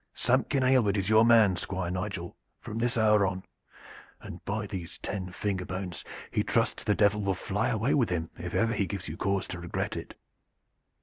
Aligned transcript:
Samkin 0.15 0.63
Aylward 0.63 0.97
is 0.97 1.09
your 1.11 1.23
man, 1.23 1.55
Squire 1.57 1.91
Nigel, 1.91 2.35
from 2.59 2.79
this 2.79 2.97
hour 2.97 3.23
on, 3.23 3.43
and 4.19 4.43
by 4.45 4.65
these 4.65 4.97
ten 4.97 5.31
finger 5.31 5.63
bones 5.63 6.03
he 6.31 6.41
trusts 6.43 6.83
the 6.83 6.95
Devil 6.95 7.21
will 7.21 7.35
fly 7.35 7.67
away 7.67 7.93
with 7.93 8.09
him 8.09 8.31
if 8.35 8.55
ever 8.55 8.73
he 8.73 8.87
gives 8.87 9.07
you 9.07 9.15
cause 9.15 9.47
to 9.49 9.59
regret 9.59 9.95
it!" 9.95 10.15